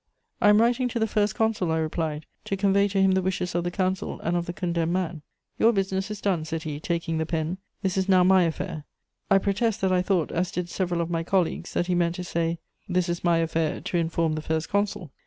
"'I 0.41 0.49
am 0.49 0.61
writing 0.61 0.87
to 0.87 0.97
the 0.99 1.05
First 1.05 1.35
Consul,' 1.35 1.71
I 1.71 1.77
replied, 1.77 2.25
'to 2.45 2.57
convey 2.57 2.87
to 2.87 2.99
him 2.99 3.11
the 3.11 3.21
wishes 3.21 3.53
of 3.53 3.63
the 3.63 3.69
council 3.69 4.19
and 4.21 4.35
of 4.35 4.47
the 4.47 4.51
condemned 4.51 4.93
man.' 4.93 5.21
"'Your 5.59 5.71
business 5.71 6.09
is 6.09 6.19
done,' 6.21 6.43
said 6.43 6.63
he, 6.63 6.79
taking 6.79 7.19
the 7.19 7.25
pen; 7.27 7.59
'this 7.83 7.97
is 7.97 8.09
now 8.09 8.23
my 8.23 8.41
affair.' 8.45 8.83
"I 9.29 9.37
protest 9.37 9.79
that 9.81 9.93
I 9.93 10.01
thought, 10.01 10.31
as 10.31 10.49
did 10.49 10.69
several 10.69 11.01
of 11.01 11.11
my 11.11 11.21
colleagues, 11.21 11.73
that 11.73 11.85
he 11.85 11.93
meant 11.93 12.15
to 12.15 12.23
say, 12.23 12.57
'This 12.89 13.09
is 13.09 13.23
my 13.23 13.37
affair, 13.37 13.79
to 13.79 13.97
inform 13.97 14.33
the 14.33 14.41
First 14.41 14.69
Consul.' 14.69 15.11